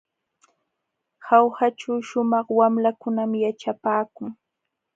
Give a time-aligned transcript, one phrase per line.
[1.25, 4.29] Jaujaćhu shumaq wamlakunam yaćhapaakun.